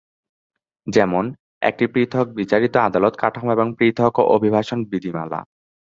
[0.87, 1.25] যেমন:
[1.61, 5.39] একটি পৃথক বিচারিক আদালত কাঠামো এবং পৃথক অভিবাসন বিধিমালা।